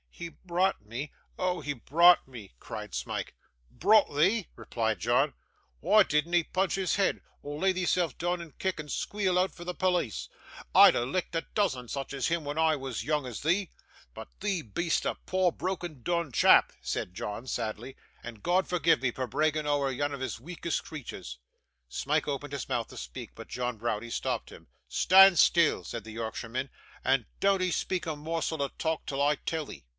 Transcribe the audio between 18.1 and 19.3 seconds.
'and God forgi' me for